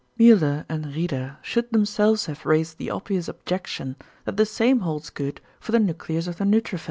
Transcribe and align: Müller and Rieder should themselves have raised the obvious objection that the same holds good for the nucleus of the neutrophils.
Müller 0.19 0.65
and 0.67 0.87
Rieder 0.95 1.37
should 1.43 1.71
themselves 1.71 2.25
have 2.25 2.43
raised 2.43 2.79
the 2.79 2.89
obvious 2.89 3.27
objection 3.27 3.97
that 4.25 4.35
the 4.35 4.47
same 4.47 4.79
holds 4.79 5.11
good 5.11 5.41
for 5.59 5.71
the 5.71 5.79
nucleus 5.79 6.25
of 6.25 6.37
the 6.39 6.43
neutrophils. 6.43 6.79